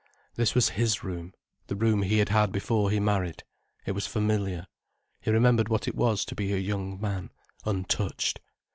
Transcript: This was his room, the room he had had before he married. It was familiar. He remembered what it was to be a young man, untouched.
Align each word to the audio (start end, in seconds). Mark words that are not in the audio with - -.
This 0.33 0.55
was 0.55 0.69
his 0.69 1.03
room, 1.03 1.35
the 1.67 1.75
room 1.75 2.01
he 2.01 2.17
had 2.17 2.29
had 2.29 2.51
before 2.51 2.89
he 2.89 2.99
married. 2.99 3.43
It 3.85 3.91
was 3.91 4.07
familiar. 4.07 4.65
He 5.19 5.29
remembered 5.29 5.69
what 5.69 5.87
it 5.87 5.93
was 5.93 6.25
to 6.25 6.33
be 6.33 6.53
a 6.53 6.57
young 6.57 6.99
man, 6.99 7.29
untouched. 7.65 8.41